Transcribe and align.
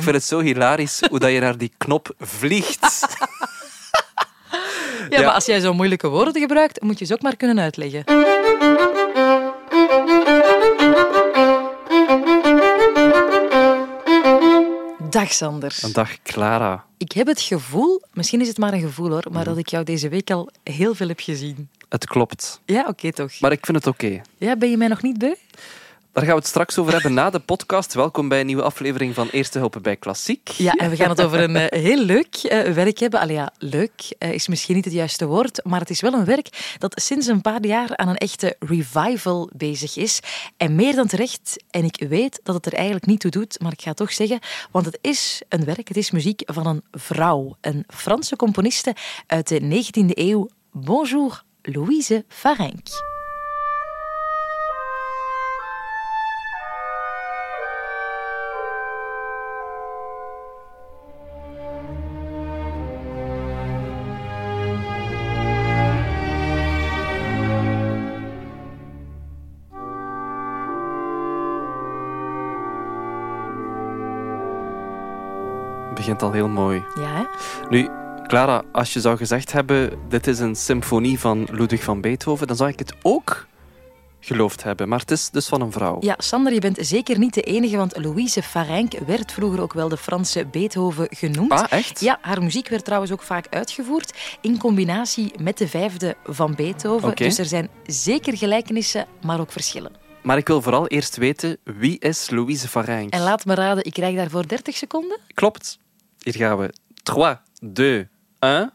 Ik 0.00 0.06
vind 0.06 0.18
het 0.18 0.24
zo 0.24 0.40
hilarisch 0.40 1.00
hoe 1.10 1.18
dat 1.18 1.30
je 1.30 1.40
naar 1.40 1.58
die 1.58 1.72
knop 1.76 2.14
vliegt. 2.18 2.80
Ja, 5.08 5.20
maar 5.20 5.34
als 5.34 5.46
jij 5.46 5.60
zo 5.60 5.74
moeilijke 5.74 6.08
woorden 6.08 6.40
gebruikt, 6.40 6.82
moet 6.82 6.98
je 6.98 7.04
ze 7.04 7.12
ook 7.12 7.22
maar 7.22 7.36
kunnen 7.36 7.58
uitleggen. 7.60 8.04
Dag 15.10 15.32
Sander. 15.32 15.78
Dag 15.92 16.22
Clara. 16.22 16.84
Ik 16.96 17.12
heb 17.12 17.26
het 17.26 17.40
gevoel, 17.40 18.02
misschien 18.12 18.40
is 18.40 18.48
het 18.48 18.58
maar 18.58 18.72
een 18.72 18.80
gevoel 18.80 19.10
hoor, 19.10 19.24
maar 19.30 19.44
dat 19.44 19.56
ik 19.58 19.68
jou 19.68 19.84
deze 19.84 20.08
week 20.08 20.30
al 20.30 20.50
heel 20.62 20.94
veel 20.94 21.08
heb 21.08 21.20
gezien. 21.20 21.68
Het 21.88 22.06
klopt. 22.06 22.60
Ja, 22.64 22.84
oké 22.88 23.12
toch. 23.12 23.40
Maar 23.40 23.52
ik 23.52 23.66
vind 23.66 23.76
het 23.76 23.86
oké. 23.86 24.20
Ja, 24.38 24.56
ben 24.56 24.70
je 24.70 24.76
mij 24.76 24.88
nog 24.88 25.02
niet 25.02 25.18
beu? 25.18 25.34
Daar 26.12 26.24
gaan 26.24 26.32
we 26.32 26.40
het 26.40 26.48
straks 26.48 26.78
over 26.78 26.92
hebben 26.92 27.14
na 27.14 27.30
de 27.30 27.38
podcast. 27.38 27.94
Welkom 27.94 28.28
bij 28.28 28.40
een 28.40 28.46
nieuwe 28.46 28.62
aflevering 28.62 29.14
van 29.14 29.28
Eerste 29.28 29.58
Hulpen 29.58 29.82
bij 29.82 29.96
Klassiek. 29.96 30.48
Ja, 30.48 30.72
en 30.72 30.90
we 30.90 30.96
gaan 30.96 31.08
het 31.08 31.22
over 31.22 31.40
een 31.40 31.56
eh, 31.56 31.80
heel 31.80 32.04
leuk 32.04 32.36
eh, 32.36 32.72
werk 32.72 32.98
hebben. 32.98 33.20
Allee, 33.20 33.36
ja, 33.36 33.52
leuk 33.58 34.14
eh, 34.18 34.32
is 34.32 34.48
misschien 34.48 34.74
niet 34.74 34.84
het 34.84 34.94
juiste 34.94 35.26
woord, 35.26 35.64
maar 35.64 35.80
het 35.80 35.90
is 35.90 36.00
wel 36.00 36.12
een 36.12 36.24
werk 36.24 36.76
dat 36.78 37.00
sinds 37.02 37.26
een 37.26 37.40
paar 37.40 37.66
jaar 37.66 37.96
aan 37.96 38.08
een 38.08 38.16
echte 38.16 38.56
revival 38.58 39.50
bezig 39.56 39.96
is. 39.96 40.20
En 40.56 40.74
meer 40.74 40.94
dan 40.94 41.06
terecht. 41.06 41.64
En 41.70 41.84
ik 41.84 42.04
weet 42.08 42.40
dat 42.42 42.54
het 42.54 42.66
er 42.66 42.74
eigenlijk 42.74 43.06
niet 43.06 43.20
toe 43.20 43.30
doet, 43.30 43.60
maar 43.60 43.72
ik 43.72 43.82
ga 43.82 43.92
toch 43.92 44.12
zeggen, 44.12 44.38
want 44.70 44.86
het 44.86 44.98
is 45.00 45.42
een 45.48 45.64
werk, 45.64 45.88
het 45.88 45.96
is 45.96 46.10
muziek 46.10 46.42
van 46.44 46.66
een 46.66 46.82
vrouw. 46.90 47.56
Een 47.60 47.84
Franse 47.88 48.36
componiste 48.36 48.94
uit 49.26 49.48
de 49.48 49.60
19e 49.60 50.06
eeuw. 50.06 50.48
Bonjour, 50.72 51.42
Louise 51.62 52.24
Farenc. 52.28 53.09
Begint 76.00 76.22
al 76.22 76.32
heel 76.32 76.48
mooi. 76.48 76.82
Ja, 76.94 77.14
hè? 77.14 77.24
Nu, 77.68 77.88
Clara, 78.26 78.62
als 78.72 78.92
je 78.92 79.00
zou 79.00 79.16
gezegd 79.16 79.52
hebben, 79.52 79.90
dit 80.08 80.26
is 80.26 80.38
een 80.38 80.56
symfonie 80.56 81.18
van 81.18 81.48
Ludwig 81.50 81.82
van 81.82 82.00
Beethoven, 82.00 82.46
dan 82.46 82.56
zou 82.56 82.70
ik 82.70 82.78
het 82.78 82.94
ook 83.02 83.46
geloofd 84.20 84.62
hebben. 84.62 84.88
Maar 84.88 84.98
het 84.98 85.10
is 85.10 85.30
dus 85.30 85.46
van 85.46 85.60
een 85.60 85.72
vrouw. 85.72 85.96
Ja, 86.00 86.14
Sander, 86.18 86.52
je 86.52 86.60
bent 86.60 86.78
zeker 86.80 87.18
niet 87.18 87.34
de 87.34 87.42
enige, 87.42 87.76
want 87.76 87.96
Louise 87.96 88.42
Farenc 88.42 88.92
werd 89.06 89.32
vroeger 89.32 89.60
ook 89.60 89.72
wel 89.72 89.88
de 89.88 89.96
Franse 89.96 90.46
Beethoven 90.46 91.06
genoemd. 91.10 91.52
Ah, 91.52 91.64
echt? 91.70 92.00
Ja, 92.00 92.18
haar 92.20 92.42
muziek 92.42 92.68
werd 92.68 92.84
trouwens 92.84 93.12
ook 93.12 93.22
vaak 93.22 93.46
uitgevoerd 93.50 94.38
in 94.40 94.58
combinatie 94.58 95.32
met 95.40 95.58
de 95.58 95.68
vijfde 95.68 96.16
van 96.24 96.54
Beethoven. 96.54 97.16
Dus 97.16 97.38
er 97.38 97.44
zijn 97.44 97.68
zeker 97.86 98.36
gelijkenissen, 98.36 99.06
maar 99.22 99.40
ook 99.40 99.52
verschillen. 99.52 99.92
Maar 100.22 100.36
ik 100.36 100.46
wil 100.46 100.62
vooral 100.62 100.86
eerst 100.86 101.16
weten, 101.16 101.58
wie 101.64 101.98
is 101.98 102.30
Louise 102.30 102.68
Farenc? 102.68 103.12
En 103.12 103.20
laat 103.20 103.44
me 103.44 103.54
raden, 103.54 103.84
ik 103.84 103.92
krijg 103.92 104.16
daarvoor 104.16 104.48
30 104.48 104.76
seconden. 104.76 105.18
Klopt. 105.34 105.78
Hier 106.24 106.34
gaan 106.34 106.58
we. 106.58 106.72
3, 107.02 107.38
2, 107.72 108.08
1. 108.38 108.72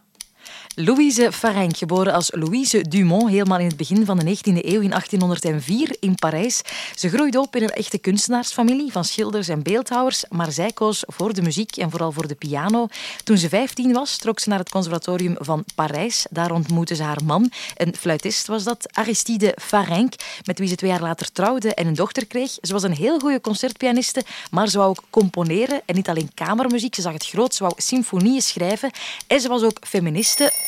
Louise 0.78 1.32
Farenc, 1.32 1.76
geboren 1.76 2.12
als 2.12 2.28
Louise 2.34 2.88
Dumont, 2.88 3.28
helemaal 3.28 3.58
in 3.58 3.66
het 3.66 3.76
begin 3.76 4.04
van 4.04 4.18
de 4.18 4.36
19e 4.36 4.64
eeuw 4.64 4.80
in 4.80 4.90
1804 4.90 5.96
in 6.00 6.14
Parijs. 6.14 6.60
Ze 6.94 7.08
groeide 7.08 7.40
op 7.40 7.56
in 7.56 7.62
een 7.62 7.70
echte 7.70 7.98
kunstenaarsfamilie 7.98 8.92
van 8.92 9.04
schilders 9.04 9.48
en 9.48 9.62
beeldhouwers, 9.62 10.24
maar 10.28 10.52
zij 10.52 10.72
koos 10.72 11.02
voor 11.06 11.34
de 11.34 11.42
muziek 11.42 11.76
en 11.76 11.90
vooral 11.90 12.12
voor 12.12 12.26
de 12.26 12.34
piano. 12.34 12.88
Toen 13.24 13.38
ze 13.38 13.48
15 13.48 13.92
was, 13.92 14.16
trok 14.16 14.38
ze 14.38 14.48
naar 14.48 14.58
het 14.58 14.70
conservatorium 14.70 15.36
van 15.38 15.64
Parijs. 15.74 16.26
Daar 16.30 16.50
ontmoette 16.50 16.94
ze 16.94 17.02
haar 17.02 17.24
man, 17.24 17.50
een 17.76 17.96
fluitist 17.96 18.46
was 18.46 18.64
dat, 18.64 18.88
Aristide 18.92 19.56
Farenc, 19.60 20.14
met 20.44 20.58
wie 20.58 20.68
ze 20.68 20.74
twee 20.74 20.90
jaar 20.90 21.02
later 21.02 21.32
trouwde 21.32 21.74
en 21.74 21.86
een 21.86 21.94
dochter 21.94 22.26
kreeg. 22.26 22.50
Ze 22.60 22.72
was 22.72 22.82
een 22.82 22.96
heel 22.96 23.18
goede 23.18 23.40
concertpianiste, 23.40 24.24
maar 24.50 24.68
ze 24.68 24.78
wou 24.78 24.90
ook 24.90 25.02
componeren 25.10 25.82
en 25.86 25.94
niet 25.94 26.08
alleen 26.08 26.30
kamermuziek. 26.34 26.94
Ze 26.94 27.02
zag 27.02 27.12
het 27.12 27.26
groot, 27.26 27.54
ze 27.54 27.62
wou 27.62 27.74
symfonieën 27.76 28.42
schrijven 28.42 28.90
en 29.26 29.40
ze 29.40 29.48
was 29.48 29.62
ook 29.62 29.78
feministe. 29.80 30.65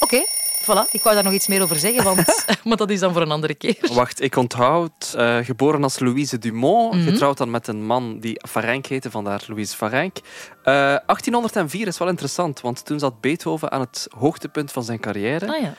Oké, 0.00 0.24
voilà. 0.62 0.90
Ik 0.90 1.02
wou 1.02 1.14
daar 1.14 1.24
nog 1.24 1.32
iets 1.32 1.46
meer 1.46 1.62
over 1.62 1.76
zeggen, 1.78 2.04
want, 2.04 2.44
maar 2.64 2.76
dat 2.76 2.90
is 2.90 3.00
dan 3.00 3.12
voor 3.12 3.22
een 3.22 3.30
andere 3.30 3.54
keer. 3.54 3.76
Wacht, 3.92 4.20
ik 4.22 4.36
onthoud. 4.36 5.14
eh, 5.16 5.36
geboren 5.42 5.82
als 5.82 5.98
Louise 5.98 6.38
Dumont, 6.38 6.94
Mhm. 6.94 7.04
getrouwd 7.08 7.38
dan 7.38 7.50
met 7.50 7.66
een 7.66 7.86
man 7.86 8.18
die 8.20 8.40
Farenc 8.48 8.86
heette, 8.86 9.10
vandaar 9.10 9.44
Louise 9.46 9.76
Farenc. 9.76 10.16
Eh 10.62 10.72
1804 11.06 11.86
is 11.86 11.98
wel 11.98 12.08
interessant, 12.08 12.60
want 12.60 12.84
toen 12.84 12.98
zat 12.98 13.20
Beethoven 13.20 13.70
aan 13.70 13.80
het 13.80 14.06
hoogtepunt 14.18 14.72
van 14.72 14.82
zijn 14.84 15.00
carrière. 15.00 15.54
Ah 15.54 15.60
ja. 15.62 15.74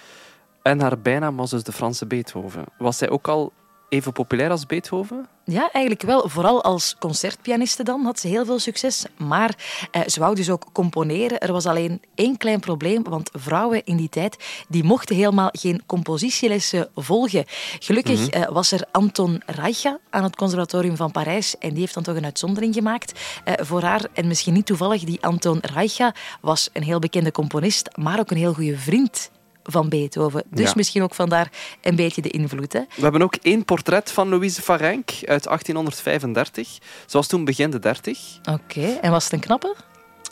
En 0.63 0.79
haar 0.81 0.99
bijnaam 0.99 1.35
was 1.35 1.49
dus 1.49 1.63
de 1.63 1.71
Franse 1.71 2.05
Beethoven. 2.05 2.63
Was 2.77 2.97
zij 2.97 3.09
ook 3.09 3.27
al 3.27 3.53
even 3.95 4.11
populair 4.11 4.49
als 4.49 4.65
Beethoven? 4.65 5.27
Ja, 5.43 5.69
eigenlijk 5.71 6.05
wel. 6.05 6.29
Vooral 6.29 6.63
als 6.63 6.95
concertpianiste 6.99 7.83
dan 7.83 8.03
had 8.03 8.19
ze 8.19 8.27
heel 8.27 8.45
veel 8.45 8.59
succes. 8.59 9.05
Maar 9.17 9.55
eh, 9.91 10.01
ze 10.07 10.19
wou 10.19 10.35
dus 10.35 10.49
ook 10.49 10.65
componeren. 10.71 11.39
Er 11.39 11.51
was 11.51 11.65
alleen 11.65 12.01
één 12.15 12.37
klein 12.37 12.59
probleem, 12.59 13.03
want 13.03 13.29
vrouwen 13.33 13.85
in 13.85 13.97
die 13.97 14.09
tijd 14.09 14.63
die 14.67 14.83
mochten 14.83 15.15
helemaal 15.15 15.49
geen 15.51 15.83
compositielessen 15.85 16.89
volgen. 16.95 17.43
Gelukkig 17.79 18.29
eh, 18.29 18.49
was 18.49 18.71
er 18.71 18.87
Anton 18.91 19.41
Reicha 19.45 19.99
aan 20.09 20.23
het 20.23 20.35
Conservatorium 20.35 20.95
van 20.95 21.11
Parijs 21.11 21.57
en 21.57 21.69
die 21.69 21.79
heeft 21.79 21.93
dan 21.93 22.03
toch 22.03 22.15
een 22.15 22.25
uitzondering 22.25 22.73
gemaakt 22.73 23.19
eh, 23.43 23.53
voor 23.57 23.81
haar. 23.81 24.05
En 24.13 24.27
misschien 24.27 24.53
niet 24.53 24.65
toevallig, 24.65 25.03
die 25.03 25.25
Anton 25.25 25.59
Reicha 25.61 26.13
was 26.41 26.69
een 26.73 26.83
heel 26.83 26.99
bekende 26.99 27.31
componist, 27.31 27.89
maar 27.97 28.19
ook 28.19 28.31
een 28.31 28.37
heel 28.37 28.53
goede 28.53 28.77
vriend 28.77 29.31
van 29.67 29.89
Beethoven. 29.89 30.43
Dus 30.49 30.67
Ja. 30.67 30.73
misschien 30.75 31.03
ook 31.03 31.15
vandaar 31.15 31.51
een 31.81 31.95
beetje 31.95 32.21
de 32.21 32.29
invloed. 32.29 32.73
Hè? 32.73 32.79
We 32.95 33.01
hebben 33.01 33.21
ook 33.21 33.35
één 33.41 33.65
portret 33.65 34.11
van 34.11 34.29
Louise 34.29 34.61
Farenc 34.61 35.09
uit 35.25 35.43
1835. 35.47 36.67
Ze 37.05 37.17
was 37.17 37.27
toen 37.27 37.45
begin 37.45 37.69
de 37.69 37.79
30. 37.79 38.19
Oké, 38.51 38.85
en 39.01 39.11
was 39.11 39.23
het 39.23 39.33
een 39.33 39.39
knappe? 39.39 39.75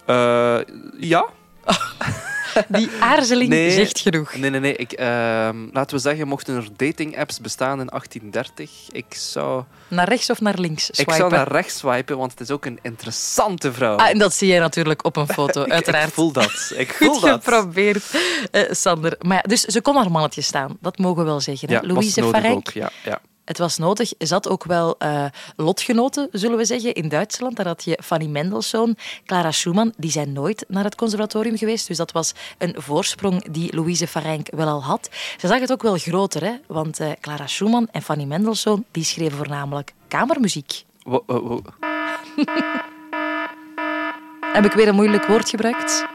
Eh, 0.05 0.57
ja. 0.99 1.25
Die 2.67 2.89
aarzeling 2.99 3.49
Nee. 3.49 3.71
zegt 3.71 3.99
genoeg. 3.99 4.35
Nee, 4.35 4.49
nee, 4.49 4.59
nee. 4.59 4.75
Ik, 4.75 4.91
ehm, 4.91 5.57
laten 5.71 5.95
we 5.95 6.01
zeggen, 6.01 6.27
mochten 6.27 6.55
er 6.55 6.67
dating-apps 6.75 7.41
bestaan 7.41 7.79
in 7.79 7.87
1830, 7.91 8.69
ik 8.91 9.05
zou, 9.13 9.63
Naar 9.87 10.09
rechts 10.09 10.29
of 10.29 10.41
naar 10.41 10.57
links 10.59 10.89
ik 10.89 10.95
swipen? 10.95 11.15
zou 11.15 11.31
naar 11.31 11.47
rechts 11.51 11.77
swipen, 11.77 12.17
want 12.17 12.31
het 12.31 12.39
is 12.39 12.51
ook 12.51 12.65
een 12.65 12.79
interessante 12.81 13.73
vrouw. 13.73 13.95
Ah, 13.97 14.09
en 14.09 14.17
dat 14.17 14.33
zie 14.33 14.47
jij 14.47 14.59
natuurlijk 14.59 15.05
op 15.05 15.15
een 15.15 15.27
foto, 15.27 15.63
Ik- 15.65 15.71
uiteraard. 15.71 16.07
Ik 16.07 16.13
voel 16.13 16.31
dat. 16.31 16.71
Ik 16.75 16.93
voel 16.93 17.13
Goed 17.13 17.21
dat. 17.21 17.43
geprobeerd, 17.43 18.03
eh, 18.51 18.61
Sander. 18.71 19.15
Maar 19.19 19.35
ja, 19.37 19.41
dus 19.41 19.61
ze 19.61 19.81
kon 19.81 19.95
haar 19.95 20.11
mannetje 20.11 20.41
staan, 20.41 20.77
dat 20.81 20.97
mogen 20.97 21.17
we 21.23 21.29
wel 21.29 21.41
zeggen. 21.41 21.67
Hè? 21.69 21.73
Ja, 21.75 21.81
Louise 21.83 22.23
ook. 22.23 22.69
Ja, 22.69 22.89
ja. 23.03 23.19
Het 23.45 23.57
was 23.57 23.77
nodig. 23.77 24.13
Had 24.29 24.49
ook 24.49 24.63
wel 24.63 24.95
eh, 24.97 25.25
lotgenoten, 25.55 26.27
zullen 26.31 26.57
we 26.57 26.65
zeggen, 26.65 26.93
in 26.93 27.09
Duitsland. 27.09 27.55
Daar 27.55 27.67
had 27.67 27.83
je 27.83 27.99
Fanny 28.03 28.25
Mendelssohn, 28.25 28.97
Clara 29.25 29.51
Schumann. 29.51 29.93
Die 29.97 30.11
zijn 30.11 30.33
nooit 30.33 30.65
naar 30.67 30.83
het 30.83 30.95
conservatorium 30.95 31.57
geweest. 31.57 31.87
Dus 31.87 31.97
dat 31.97 32.11
was 32.11 32.33
een 32.57 32.75
voorsprong 32.77 33.51
die 33.51 33.75
Louise 33.75 34.07
Farenc 34.07 34.47
wel 34.51 34.67
al 34.67 34.83
had. 34.83 35.09
Ze 35.37 35.47
zag 35.47 35.59
het 35.59 35.71
ook 35.71 35.81
wel 35.81 35.97
groter, 35.97 36.43
hè? 36.43 36.53
want 36.67 36.99
eh, 36.99 37.11
Clara 37.21 37.47
Schumann 37.47 37.87
en 37.91 38.01
Fanny 38.01 38.23
Mendelssohn 38.23 38.85
die 38.91 39.03
schreven 39.03 39.37
voornamelijk 39.37 39.93
kamermuziek. 40.07 40.83
Heb 44.53 44.65
ik 44.65 44.71
weer 44.71 44.87
een 44.87 44.95
moeilijk 44.95 45.25
woord 45.25 45.49
gebruikt? 45.49 46.05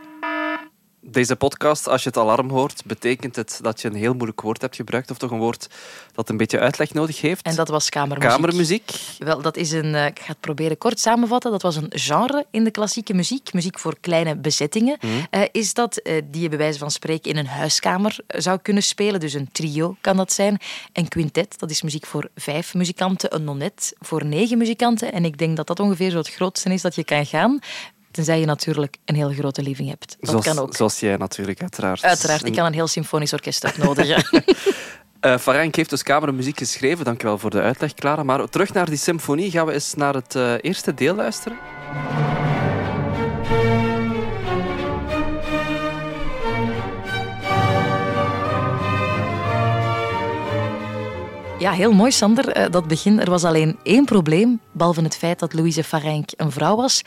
Deze 1.10 1.36
podcast, 1.36 1.88
als 1.88 2.02
je 2.02 2.08
het 2.08 2.18
alarm 2.18 2.50
hoort, 2.50 2.82
betekent 2.84 3.36
het 3.36 3.58
dat 3.62 3.80
je 3.80 3.88
een 3.88 3.94
heel 3.94 4.14
moeilijk 4.14 4.40
woord 4.40 4.60
hebt 4.60 4.76
gebruikt, 4.76 5.10
of 5.10 5.18
toch 5.18 5.30
een 5.30 5.38
woord 5.38 5.68
dat 6.12 6.28
een 6.28 6.36
beetje 6.36 6.58
uitleg 6.58 6.94
nodig 6.94 7.20
heeft. 7.20 7.42
En 7.42 7.54
dat 7.54 7.68
was 7.68 7.88
kamermuziek. 7.88 8.30
Kamermuziek. 8.30 8.90
Wel, 9.18 9.42
dat 9.42 9.56
is 9.56 9.72
een, 9.72 9.94
eh, 9.94 10.06
ik 10.06 10.18
ga 10.18 10.26
het 10.26 10.40
proberen 10.40 10.78
kort 10.78 11.00
samenvatten. 11.00 11.50
Dat 11.50 11.62
was 11.62 11.76
een 11.76 11.90
genre 11.90 12.46
in 12.50 12.64
de 12.64 12.70
klassieke 12.70 13.14
muziek. 13.14 13.52
Muziek 13.52 13.78
voor 13.78 13.96
kleine 14.00 14.36
bezettingen. 14.36 14.96
Mhm. 15.00 15.12
Eh, 15.30 15.42
is 15.52 15.74
dat 15.74 15.96
eh, 15.96 16.22
die 16.30 16.42
je 16.42 16.48
bij 16.48 16.58
wijze 16.58 16.78
van 16.78 16.90
spreken 16.90 17.30
in 17.30 17.36
een 17.36 17.46
huiskamer 17.46 18.18
zou 18.26 18.58
kunnen 18.62 18.82
spelen. 18.82 19.20
Dus 19.20 19.32
een 19.32 19.48
trio 19.52 19.96
kan 20.00 20.16
dat 20.16 20.32
zijn. 20.32 20.58
Een 20.92 21.08
quintet, 21.08 21.58
dat 21.58 21.70
is 21.70 21.82
muziek 21.82 22.06
voor 22.06 22.28
vijf 22.34 22.74
muzikanten. 22.74 23.34
Een 23.34 23.44
nonet 23.44 23.94
voor 23.98 24.24
negen 24.24 24.58
muzikanten. 24.58 25.12
En 25.12 25.24
ik 25.24 25.38
denk 25.38 25.56
dat 25.56 25.66
dat 25.66 25.80
ongeveer 25.80 26.10
zo 26.10 26.18
het 26.18 26.30
grootste 26.30 26.72
is 26.72 26.82
dat 26.82 26.94
je 26.94 27.04
kan 27.04 27.26
gaan. 27.26 27.60
Tenzij 28.10 28.40
je 28.40 28.46
natuurlijk 28.46 28.96
een 29.04 29.14
heel 29.14 29.30
grote 29.30 29.62
living 29.62 29.88
hebt. 29.88 30.16
Dat 30.20 30.30
zoals, 30.30 30.44
kan 30.44 30.58
ook. 30.58 30.76
Zoals 30.76 31.00
jij 31.00 31.16
natuurlijk, 31.16 31.60
uiteraard. 31.60 32.02
Uiteraard, 32.02 32.46
ik 32.46 32.52
kan 32.52 32.66
een 32.66 32.72
heel 32.72 32.86
symfonisch 32.86 33.32
orkest 33.32 33.64
uitnodigen. 33.64 34.24
Eh 35.20 35.38
Farenc 35.38 35.74
heeft 35.74 35.90
dus 35.90 36.02
kamermuziek 36.02 36.58
geschreven. 36.58 37.04
Dankjewel 37.04 37.38
voor 37.38 37.50
de 37.50 37.60
uitleg, 37.60 37.94
Clara. 37.94 38.22
Maar 38.22 38.48
terug 38.48 38.72
naar 38.72 38.86
die 38.86 38.98
symfonie 38.98 39.50
gaan 39.50 39.66
we 39.66 39.72
eens 39.72 39.94
naar 39.94 40.14
het 40.14 40.34
eh, 40.34 40.54
eerste 40.60 40.94
deel 40.94 41.14
luisteren. 41.14 41.58
Ja, 51.58 51.72
heel 51.72 51.92
mooi, 51.92 52.12
Sander. 52.12 52.48
Eh, 52.48 52.70
dat 52.70 52.86
begin. 52.86 53.20
Er 53.20 53.30
was 53.30 53.44
alleen 53.44 53.78
één 53.82 54.04
probleem, 54.04 54.60
behalve 54.72 55.02
het 55.02 55.16
feit 55.16 55.38
dat 55.38 55.52
Louise 55.52 55.84
Farenk 55.84 56.30
een 56.36 56.52
vrouw 56.52 56.76
was. 56.76 57.02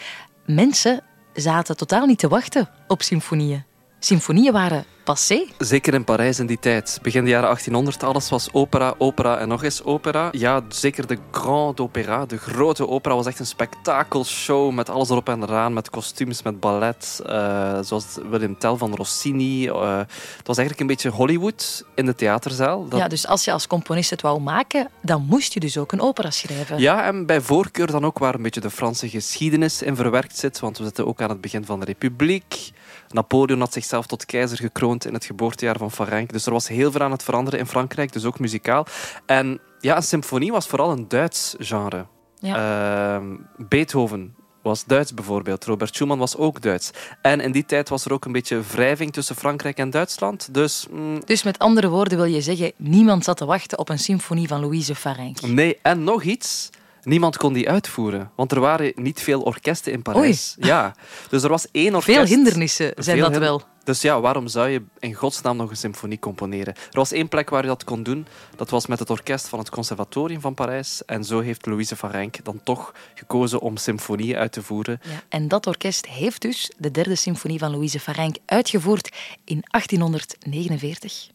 Mensen 0.54 1.04
zaten 1.34 1.78
totaal 1.78 2.06
niet 2.06 2.20
te 2.20 2.28
wachten 2.28 2.70
op 2.88 3.02
symfonieën. 3.02 3.64
Symfonieën 4.04 4.54
waren 4.54 4.86
passé. 5.04 5.46
Zeker 5.58 5.94
in 5.94 6.04
Parijs 6.04 6.40
in 6.40 6.46
die 6.46 6.60
tijd. 6.60 7.00
Begin 7.02 7.24
de 7.24 7.30
jaren 7.30 7.46
1800, 7.46 8.04
alles 8.04 8.30
was 8.30 8.50
opera, 8.52 8.94
opera 8.98 9.38
en 9.38 9.48
nog 9.48 9.64
eens 9.64 9.84
opera. 9.84 10.30
Ja, 10.32 10.62
zeker 10.70 11.08
de 11.08 11.18
Grand 11.32 11.80
Opéra, 11.80 12.26
de 12.26 12.38
grote 12.38 12.88
opera, 12.88 13.16
was 13.16 13.26
echt 13.26 13.40
een 13.40 13.46
spektakelshow 13.46 14.72
met 14.72 14.90
alles 14.90 15.10
erop 15.10 15.30
en 15.30 15.44
eraan, 15.44 15.74
met 15.74 15.90
kostuums, 15.90 16.44
met 16.44 16.60
ballet, 16.60 17.22
uh, 17.26 17.80
zoals 17.82 18.06
Willem 18.30 18.58
Tell 18.58 18.76
van 18.76 18.96
Rossini. 18.96 19.68
Uh, 19.68 19.98
het 20.38 20.48
was 20.48 20.58
eigenlijk 20.58 20.80
een 20.80 20.88
beetje 20.96 21.10
Hollywood 21.10 21.86
in 21.96 22.06
de 22.06 22.16
theaterzaal. 22.16 22.88
Dat... 22.88 23.00
Ja, 23.00 23.08
dus 23.08 23.28
als 23.28 23.46
je 23.46 23.52
als 23.52 23.68
componist 23.68 24.10
het 24.10 24.22
wou 24.22 24.40
maken, 24.40 24.90
dan 25.02 25.26
moest 25.26 25.54
je 25.54 25.60
dus 25.60 25.78
ook 25.78 25.92
een 25.92 26.02
opera 26.02 26.30
schrijven. 26.30 26.80
Ja, 26.80 27.04
en 27.04 27.26
bij 27.26 27.42
voorkeur 27.42 27.88
dan 27.88 28.06
ook 28.06 28.20
waar 28.20 28.36
een 28.36 28.42
beetje 28.42 28.62
de 28.62 28.72
Franse 28.72 29.10
geschiedenis 29.10 29.82
in 29.82 29.96
verwerkt 29.96 30.38
zit, 30.38 30.60
want 30.60 30.78
we 30.78 30.84
zitten 30.84 31.08
ook 31.08 31.22
aan 31.22 31.30
het 31.30 31.42
begin 31.42 31.66
van 31.66 31.80
de 31.80 31.86
Republiek. 31.86 32.72
Napoleon 33.14 33.60
had 33.60 33.74
zichzelf 33.74 34.06
tot 34.06 34.26
keizer 34.26 34.58
gekroond 34.58 35.06
in 35.06 35.14
het 35.14 35.26
geboortejaar 35.26 35.78
van 35.78 35.92
Farenk. 35.92 36.32
Dus 36.32 36.46
er 36.46 36.52
was 36.52 36.68
heel 36.68 36.92
veel 36.92 37.02
aan 37.02 37.12
het 37.12 37.24
veranderen 37.24 37.60
in 37.60 37.68
Frankrijk, 37.68 38.14
dus 38.14 38.26
ook 38.26 38.40
muzikaal. 38.40 38.86
En 39.26 39.60
ja, 39.80 39.96
een 39.96 40.04
symfonie 40.04 40.52
was 40.52 40.68
vooral 40.68 40.92
een 40.92 41.08
Duits 41.08 41.56
genre. 41.60 42.06
Ja. 42.40 43.20
Uh, 43.20 43.26
Beethoven 43.58 44.36
was 44.62 44.86
Duits 44.86 45.14
bijvoorbeeld. 45.14 45.66
Robert 45.66 45.96
Schumann 45.96 46.20
was 46.20 46.38
ook 46.38 46.62
Duits. 46.62 46.92
En 47.22 47.40
in 47.40 47.52
die 47.52 47.66
tijd 47.66 47.90
was 47.90 48.06
er 48.06 48.14
ook 48.14 48.26
een 48.26 48.32
beetje 48.32 48.62
wrijving 48.72 49.14
tussen 49.14 49.36
Frankrijk 49.36 49.78
en 49.78 49.90
Duitsland. 49.90 50.54
Dus, 50.54 50.88
mm, 50.92 51.22
dus 51.26 51.44
met 51.44 51.60
andere 51.60 51.90
woorden 51.90 52.18
wil 52.18 52.28
je 52.28 52.42
zeggen, 52.42 52.72
niemand 52.76 53.24
zat 53.24 53.38
te 53.38 53.46
wachten 53.46 53.78
op 53.78 53.90
een 53.90 54.00
symfonie 54.00 54.48
van 54.48 54.60
Louise 54.60 54.96
Farenk. 54.96 55.42
Nee, 55.42 55.78
en 55.82 56.04
nog 56.04 56.24
iets. 56.24 56.70
Niemand 57.04 57.38
kon 57.38 57.54
die 57.54 57.70
uitvoeren, 57.70 58.32
want 58.36 58.52
er 58.52 58.60
waren 58.60 58.92
niet 58.96 59.22
veel 59.22 59.42
orkesten 59.42 59.92
in 59.92 60.02
Parijs. 60.02 60.56
Ja, 60.60 60.96
dus 61.30 61.44
er 61.44 61.50
was 61.50 61.68
één 61.72 61.96
orkest. 61.96 62.18
Veel 62.18 62.26
hindernissen 62.26 62.94
zijn 62.98 63.20
dat 63.20 63.38
wel. 63.38 63.62
Dus 63.84 64.02
ja, 64.02 64.22
waarom 64.22 64.48
zou 64.48 64.70
je 64.70 64.84
in 65.00 65.14
godsnaam 65.14 65.58
nog 65.58 65.70
een 65.70 65.78
symfonie 65.78 66.20
componeren? 66.20 66.74
Er 66.76 66.90
was 66.92 67.12
één 67.12 67.28
plek 67.28 67.50
waar 67.50 67.62
je 67.62 67.68
dat 67.68 67.84
kon 67.84 68.04
doen. 68.04 68.28
Dat 68.56 68.70
was 68.70 68.88
met 68.88 69.00
het 69.00 69.10
orkest 69.10 69.48
van 69.48 69.60
het 69.60 69.70
Conservatorium 69.70 70.42
van 70.42 70.54
Parijs. 70.54 71.06
En 71.06 71.24
zo 71.24 71.40
heeft 71.40 71.66
Louise 71.66 71.96
van 71.96 72.10
Renck 72.10 72.44
dan 72.44 72.60
toch 72.64 72.94
gekozen 73.16 73.60
om 73.60 73.78
symfonieën 73.78 74.36
uit 74.38 74.52
te 74.52 74.64
voeren. 74.64 75.00
Ja, 75.04 75.22
en 75.30 75.48
dat 75.48 75.68
orkest 75.68 76.08
heeft 76.08 76.42
dus 76.42 76.72
de 76.78 76.92
derde 76.92 77.16
symfonie 77.16 77.60
van 77.60 77.72
Louise 77.72 78.00
van 78.00 78.14
Renck 78.14 78.36
uitgevoerd 78.46 79.16
in 79.46 79.64
1849. 79.70 81.30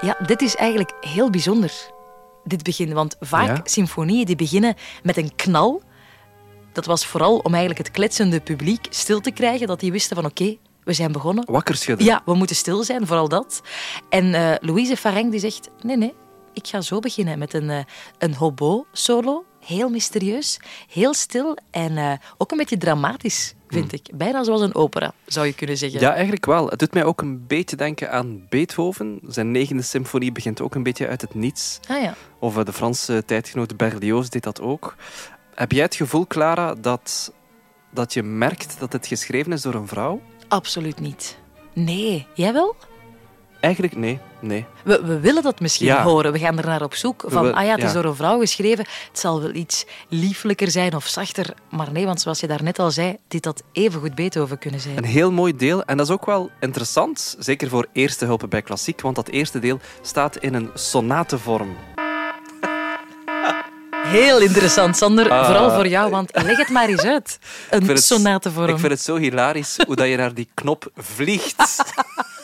Ja, 0.00 0.16
dit 0.26 0.42
is 0.42 0.56
eigenlijk 0.56 0.92
heel 1.00 1.30
bijzonder, 1.30 1.72
dit 2.44 2.62
begin. 2.62 2.92
Want 2.92 3.16
vaak 3.20 3.68
symfonieën 3.68 4.24
die 4.24 4.36
beginnen 4.36 4.74
met 5.02 5.16
een 5.16 5.34
knal. 5.36 5.82
Dat 6.72 6.86
was 6.86 7.06
vooral 7.06 7.38
om 7.38 7.52
eigenlijk 7.52 7.86
het 7.86 7.90
kletsende 7.96 8.40
publiek 8.40 8.86
stil 8.90 9.20
te 9.20 9.30
krijgen. 9.30 9.66
Dat 9.66 9.80
die 9.80 9.92
wisten 9.92 10.16
van 10.16 10.24
oké, 10.24 10.56
we 10.84 10.92
zijn 10.92 11.12
begonnen. 11.12 11.44
Wakker 11.50 11.76
schudden. 11.76 12.06
Ja, 12.06 12.22
we 12.24 12.34
moeten 12.34 12.56
stil 12.56 12.84
zijn, 12.84 13.06
vooral 13.06 13.28
dat. 13.28 13.62
En 14.08 14.24
uh, 14.24 14.54
Louise 14.60 14.96
Fareng 14.96 15.30
die 15.30 15.40
zegt, 15.40 15.68
nee, 15.82 15.96
nee, 15.96 16.14
ik 16.52 16.66
ga 16.66 16.80
zo 16.80 16.98
beginnen 16.98 17.38
met 17.38 17.54
een, 17.54 17.68
uh, 17.68 17.78
een 18.18 18.34
hobo-solo. 18.34 19.44
Heel 19.60 19.88
mysterieus, 19.88 20.60
heel 20.88 21.14
stil 21.14 21.56
en 21.70 21.92
uh, 21.92 22.12
ook 22.38 22.50
een 22.50 22.58
beetje 22.58 22.78
dramatisch 22.78 23.54
vind 23.68 23.90
hmm. 23.90 24.00
ik. 24.02 24.16
Bijna 24.16 24.44
zoals 24.44 24.60
een 24.60 24.74
opera, 24.74 25.12
zou 25.26 25.46
je 25.46 25.54
kunnen 25.54 25.76
zeggen. 25.76 26.00
Ja, 26.00 26.12
eigenlijk 26.12 26.46
wel. 26.46 26.68
Het 26.68 26.78
doet 26.78 26.94
mij 26.94 27.04
ook 27.04 27.20
een 27.20 27.46
beetje 27.46 27.76
denken 27.76 28.10
aan 28.10 28.46
Beethoven. 28.48 29.20
Zijn 29.26 29.50
negende 29.50 29.82
symfonie 29.82 30.32
begint 30.32 30.60
ook 30.60 30.74
een 30.74 30.82
beetje 30.82 31.08
uit 31.08 31.20
het 31.20 31.34
niets. 31.34 31.80
Ah, 31.88 32.02
ja. 32.02 32.14
Of 32.38 32.54
de 32.54 32.72
Franse 32.72 33.22
tijdgenoot 33.26 33.76
Berlioz 33.76 34.28
deed 34.28 34.42
dat 34.42 34.60
ook. 34.60 34.94
Heb 35.54 35.72
jij 35.72 35.82
het 35.82 35.94
gevoel, 35.94 36.26
Clara, 36.26 36.74
dat, 36.74 37.32
dat 37.90 38.12
je 38.12 38.22
merkt 38.22 38.76
dat 38.78 38.92
het 38.92 39.06
geschreven 39.06 39.52
is 39.52 39.62
door 39.62 39.74
een 39.74 39.88
vrouw? 39.88 40.20
Absoluut 40.48 41.00
niet. 41.00 41.38
Nee, 41.72 42.26
jij 42.34 42.52
wel? 42.52 42.76
Eigenlijk 43.60 43.96
nee, 43.96 44.18
nee. 44.40 44.64
We, 44.84 45.02
we 45.04 45.20
willen 45.20 45.42
dat 45.42 45.60
misschien 45.60 46.02
horen. 46.02 46.32
We 46.32 46.38
gaan 46.38 46.58
er 46.58 46.66
naar 46.66 46.82
op 46.82 46.94
zoek. 46.94 47.24
Van, 47.26 47.54
ah 47.54 47.64
ja, 47.64 47.74
het 47.74 47.82
is 47.82 47.92
door 47.92 48.04
een 48.04 48.14
vrouw 48.14 48.38
geschreven. 48.38 48.86
Het 49.08 49.18
zal 49.18 49.40
wel 49.40 49.54
iets 49.54 49.86
lieflijker 50.08 50.70
zijn 50.70 50.94
of 50.94 51.06
zachter. 51.06 51.54
Maar 51.70 51.92
nee, 51.92 52.04
want 52.04 52.20
zoals 52.20 52.40
je 52.40 52.46
daarnet 52.46 52.78
al 52.78 52.90
zei, 52.90 53.16
dit 53.28 53.44
had 53.44 53.62
even 53.72 54.00
goed 54.00 54.14
Beethoven 54.14 54.58
kunnen 54.58 54.80
zijn. 54.80 54.96
Een 54.96 55.04
heel 55.04 55.32
mooi 55.32 55.56
deel. 55.56 55.84
En 55.84 55.96
dat 55.96 56.06
is 56.06 56.12
ook 56.12 56.26
wel 56.26 56.50
interessant, 56.60 57.36
zeker 57.38 57.68
voor 57.68 57.86
eerste 57.92 58.24
hulpen 58.24 58.48
bij 58.48 58.62
klassiek. 58.62 59.00
Want 59.00 59.16
dat 59.16 59.28
eerste 59.28 59.58
deel 59.58 59.80
staat 60.00 60.36
in 60.36 60.54
een 60.54 60.70
sonatevorm. 60.74 61.76
Heel 64.06 64.40
interessant, 64.40 64.96
Sander. 64.96 65.30
Ah. 65.30 65.44
Vooral 65.44 65.70
voor 65.70 65.86
jou, 65.86 66.10
want 66.10 66.30
leg 66.32 66.56
het 66.56 66.68
maar 66.68 66.88
eens 66.88 67.04
uit. 67.04 67.38
Een 67.70 67.98
sonatevorm. 67.98 68.68
Ik 68.68 68.78
vind 68.78 68.92
het 68.92 69.00
zo 69.00 69.16
hilarisch 69.16 69.76
hoe 69.86 69.96
dat 69.96 70.08
je 70.08 70.16
naar 70.16 70.34
die 70.34 70.48
knop 70.54 70.90
vliegt. 70.96 71.56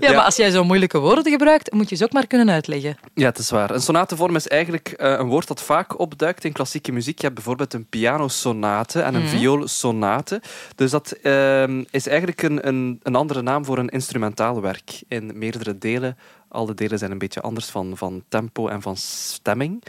Ja, 0.00 0.12
maar 0.12 0.24
als 0.24 0.36
jij 0.36 0.50
zo 0.50 0.64
moeilijke 0.64 0.98
woorden 0.98 1.32
gebruikt, 1.32 1.72
moet 1.72 1.88
je 1.88 1.96
ze 1.96 2.04
ook 2.04 2.12
maar 2.12 2.26
kunnen 2.26 2.50
uitleggen. 2.50 2.96
Ja, 3.14 3.26
het 3.26 3.38
is 3.38 3.50
waar. 3.50 3.70
Een 3.70 3.80
sonatevorm 3.80 4.36
is 4.36 4.48
eigenlijk 4.48 4.94
uh, 4.96 5.10
een 5.18 5.28
woord 5.28 5.48
dat 5.48 5.62
vaak 5.62 5.98
opduikt 5.98 6.44
in 6.44 6.52
klassieke 6.52 6.92
muziek. 6.92 7.16
Je 7.16 7.22
hebt 7.22 7.34
bijvoorbeeld 7.34 7.74
een 7.74 7.86
pianosonate 7.86 9.00
en 9.00 9.14
een 9.14 9.20
mm 9.20 9.28
vioolsonate. 9.30 10.42
Dus 10.74 10.90
dat 10.90 11.16
uh, 11.22 11.68
is 11.90 12.06
eigenlijk 12.06 12.42
een, 12.42 12.66
een, 12.68 13.00
een 13.02 13.14
andere 13.14 13.42
naam 13.42 13.64
voor 13.64 13.78
een 13.78 13.88
instrumentaal 13.88 14.60
werk 14.60 15.02
in 15.08 15.32
meerdere 15.34 15.78
delen. 15.78 16.16
Alle 16.48 16.74
delen 16.74 16.98
zijn 16.98 17.10
een 17.10 17.18
beetje 17.18 17.40
anders 17.40 17.66
van, 17.66 17.96
van 17.96 18.22
tempo 18.28 18.68
en 18.68 18.82
van 18.82 18.96
stemming. 18.96 19.82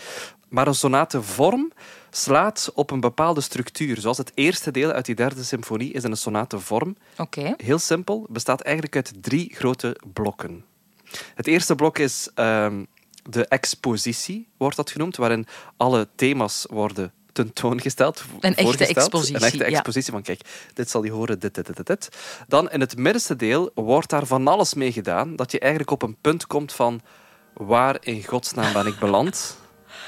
Maar 0.52 0.68
een 0.68 0.76
sonatevorm 0.76 1.72
slaat 2.10 2.72
op 2.74 2.92
een 2.92 3.00
bepaalde 3.00 3.42
structuur. 3.42 4.00
Zoals 4.00 4.18
het 4.18 4.32
eerste 4.34 4.72
deel 4.72 4.92
uit 4.92 5.06
die 5.06 5.16
derde 5.16 5.44
symfonie 5.44 5.92
is 5.94 6.04
een 6.04 6.18
sonatevorm. 6.18 6.96
Oké. 7.18 7.54
Heel 7.58 7.80
simpel, 7.80 8.26
bestaat 8.30 8.62
eigenlijk 8.62 8.96
uit 8.96 9.14
drie 9.22 9.56
grote 9.56 9.98
blokken. 10.14 10.66
Het 11.36 11.48
eerste 11.48 11.76
blok 11.76 11.98
is 11.98 12.30
um, 12.36 12.88
de 13.30 13.46
expositie, 13.48 14.48
wordt 14.58 14.76
dat 14.76 14.92
genoemd, 14.92 15.16
waarin 15.16 15.48
alle 15.78 16.08
thema's 16.16 16.66
worden 16.70 17.12
tentoongesteld. 17.32 18.24
Een 18.40 18.56
echte 18.56 18.86
expositie. 18.86 19.36
Een 19.36 19.42
echte 19.42 19.64
expositie 19.64 20.12
van, 20.12 20.22
kijk, 20.22 20.42
dit 20.74 20.90
zal 20.90 21.04
je 21.04 21.12
horen, 21.12 21.40
dit, 21.40 21.56
dit, 21.56 21.76
dit, 21.76 21.86
dit. 21.88 22.10
Dan 22.48 22.72
in 22.72 22.80
het 22.80 22.98
middenste 22.98 23.36
deel 23.36 23.72
wordt 23.74 24.10
daar 24.10 24.26
van 24.26 24.48
alles 24.48 24.74
mee 24.74 24.92
gedaan, 24.92 25.36
dat 25.36 25.52
je 25.52 25.60
eigenlijk 25.60 25.92
op 25.92 26.02
een 26.02 26.18
punt 26.22 26.48
komt 26.48 26.74
van 26.74 27.02
waar 27.54 27.98
in 28.00 28.24
godsnaam 28.24 28.74
ben 28.74 28.86
ik 28.86 29.00
beland? 29.00 29.60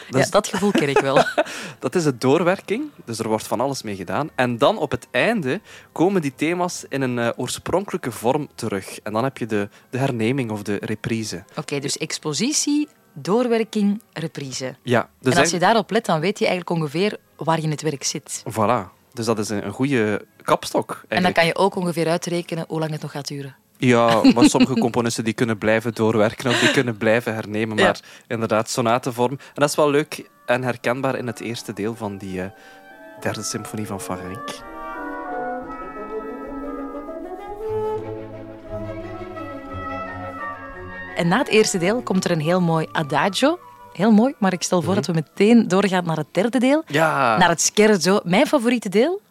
Ja, 0.10 0.26
dat 0.30 0.48
gevoel 0.48 0.72
ken 0.72 0.90
ik 0.90 1.00
wel. 1.00 1.16
dat 1.80 1.96
is 1.96 2.04
de 2.04 2.18
doorwerking, 2.18 2.90
dus 3.06 3.20
er 3.20 3.28
wordt 3.28 3.48
van 3.48 3.60
alles 3.60 3.84
mee 3.84 3.96
gedaan. 3.96 4.30
En 4.36 4.58
dan 4.58 4.78
op 4.78 4.92
het 4.92 5.08
einde 5.12 5.62
komen 5.92 6.22
die 6.22 6.34
thema's 6.36 6.86
in 6.90 7.02
een 7.02 7.18
uh, 7.18 7.30
oorspronkelijke 7.36 8.12
vorm 8.12 8.48
terug. 8.56 9.00
En 9.00 9.14
dan 9.14 9.24
heb 9.24 9.38
je 9.38 9.46
de, 9.46 9.70
de 9.90 9.98
herneming 9.98 10.52
of 10.52 10.64
de 10.64 10.78
reprise. 10.82 11.44
Oké, 11.56 11.80
dus 11.80 11.98
expositie, 11.98 12.88
doorwerking, 13.14 14.02
reprise. 14.14 14.76
Ja. 14.84 15.10
Dus 15.20 15.34
en 15.34 15.40
als 15.40 15.50
je 15.50 15.60
daarop 15.60 15.92
let, 15.92 16.06
dan 16.06 16.20
weet 16.20 16.40
je 16.40 16.48
eigenlijk 16.48 16.80
ongeveer 16.80 17.18
waar 17.36 17.58
je 17.58 17.64
in 17.64 17.72
het 17.72 17.82
werk 17.82 18.04
zit. 18.04 18.44
Voilà. 18.52 19.02
Dus 19.14 19.26
dat 19.26 19.40
is 19.40 19.50
een, 19.50 19.66
een 19.66 19.72
goede 19.72 20.26
kapstok. 20.42 20.90
Eigenlijk. 20.90 21.14
En 21.14 21.24
dan 21.24 21.34
kan 21.34 21.46
je 21.46 21.56
ook 21.56 21.76
ongeveer 21.76 22.08
uitrekenen 22.08 22.66
hoe 22.68 22.80
lang 22.80 22.92
het 22.92 23.02
nog 23.02 23.12
gaat 23.12 23.28
duren. 23.28 23.56
Ja, 23.86 24.22
maar 24.34 24.50
sommige 24.50 24.74
componisten 24.80 25.24
die 25.24 25.34
kunnen 25.34 25.58
blijven 25.58 25.94
doorwerken 25.94 26.50
of 26.50 26.60
die 26.60 26.72
kunnen 26.72 26.98
blijven 26.98 27.34
hernemen. 27.34 27.76
Maar 27.76 28.00
inderdaad, 28.28 28.70
sonatenvorm. 28.70 29.32
En 29.32 29.38
dat 29.54 29.70
is 29.70 29.76
wel 29.76 29.90
leuk 29.90 30.30
en 30.46 30.64
herkenbaar 30.64 31.16
in 31.16 31.28
het 31.28 31.40
eerste 31.40 31.74
deel 31.74 31.96
van 31.96 32.18
die 32.18 32.38
uh, 32.38 32.46
derde 33.20 33.44
symfonie 33.44 33.88
van 33.88 34.02
Farenk. 34.02 34.62
En 41.16 41.28
na 41.28 41.38
het 41.38 41.48
eerste 41.48 41.78
deel 41.78 42.02
komt 42.02 42.26
er 42.26 42.32
een 42.32 42.42
heel 42.42 42.62
mooi 42.62 42.88
adagio. 42.92 43.60
Heel 43.94 44.12
mooi, 44.12 44.34
maar 44.38 44.54
ik 44.54 44.64
stel 44.64 44.82
voor 44.82 44.96
dat 44.96 45.06
we 45.06 45.14
meteen 45.14 45.68
doorgaan 45.68 46.06
naar 46.06 46.18
het 46.18 46.28
derde 46.32 46.60
deel. 46.60 46.84
Ja. 46.88 47.38
Naar 47.38 47.50
het 47.50 47.62
scherzo. 47.62 48.20
Mijn 48.24 48.48
favoriete 48.48 48.90
deel. 48.90 49.22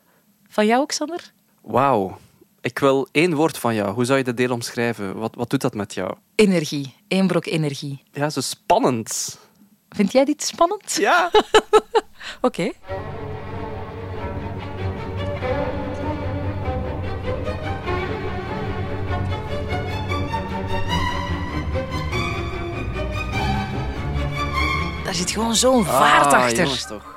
Van 0.49 0.66
jou, 0.66 0.87
Xander? 0.87 1.32
Wauw. 1.61 2.18
Ik 2.62 2.78
wil 2.78 3.09
één 3.12 3.35
woord 3.35 3.59
van 3.59 3.75
jou. 3.75 3.95
Hoe 3.95 4.04
zou 4.04 4.19
je 4.19 4.25
de 4.25 4.35
deel 4.35 4.50
omschrijven? 4.50 5.19
Wat, 5.19 5.35
wat 5.35 5.50
doet 5.50 5.61
dat 5.61 5.75
met 5.75 5.95
jou? 5.95 6.14
Energie. 6.35 6.95
Eén 7.09 7.26
brok 7.26 7.47
energie. 7.47 8.02
Ja, 8.12 8.31
zo 8.31 8.40
spannend. 8.40 9.38
Vind 9.88 10.12
jij 10.12 10.25
dit 10.25 10.42
spannend? 10.42 10.97
Ja. 11.00 11.31
Oké. 12.40 12.71
Daar 25.04 25.14
zit 25.14 25.31
gewoon 25.31 25.54
zo'n 25.54 25.85
vaart 25.85 26.33
ah, 26.33 26.42
achter. 26.42 26.87
toch. 26.87 27.12